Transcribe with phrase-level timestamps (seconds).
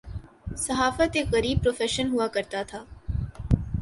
[0.57, 2.83] صحافت ایک غریب پروفیشن ہوا کرتاتھا۔